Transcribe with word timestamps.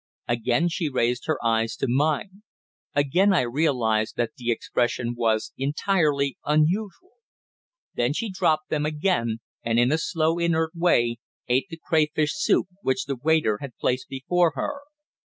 Again 0.27 0.67
she 0.67 0.89
raised 0.89 1.27
her 1.27 1.37
eyes 1.45 1.75
to 1.75 1.85
mine. 1.87 2.41
Again 2.95 3.31
I 3.33 3.41
realized 3.41 4.15
that 4.17 4.31
the 4.35 4.49
expression 4.51 5.13
was 5.15 5.53
entirely 5.59 6.39
unusual. 6.43 7.17
Then 7.93 8.11
she 8.11 8.31
dropped 8.31 8.71
them 8.71 8.83
again, 8.83 9.41
and 9.61 9.77
in 9.77 9.91
a 9.91 9.99
slow, 9.99 10.39
inert 10.39 10.71
way 10.73 11.17
ate 11.47 11.67
the 11.69 11.77
crayfish 11.77 12.33
soup 12.33 12.65
which 12.81 13.05
the 13.05 13.15
waiter 13.15 13.59
had 13.61 13.77
placed 13.77 14.09
before 14.09 14.53
her. 14.55 14.79